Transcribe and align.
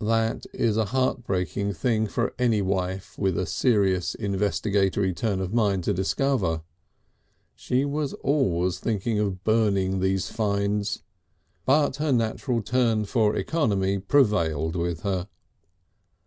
That 0.00 0.46
is 0.54 0.78
a 0.78 0.86
heartbreaking 0.86 1.74
thing 1.74 2.06
for 2.06 2.32
any 2.38 2.62
wife 2.62 3.18
with 3.18 3.36
a 3.38 3.44
serious 3.44 4.14
investigatory 4.14 5.12
turn 5.12 5.38
of 5.38 5.52
mind 5.52 5.84
to 5.84 5.92
discover. 5.92 6.62
She 7.54 7.84
was 7.84 8.14
always 8.24 8.78
thinking 8.78 9.18
of 9.18 9.44
burning 9.44 10.00
these 10.00 10.30
finds, 10.30 11.02
but 11.66 11.96
her 11.96 12.10
natural 12.10 12.62
turn 12.62 13.04
for 13.04 13.36
economy 13.36 13.98
prevailed 13.98 14.76
with 14.76 15.00
her. 15.02 15.28